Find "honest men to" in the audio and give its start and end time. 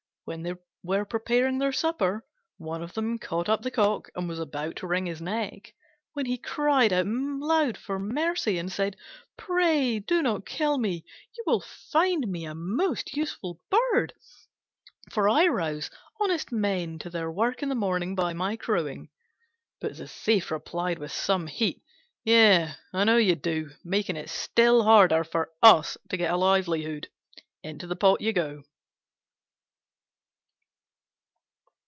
16.21-17.09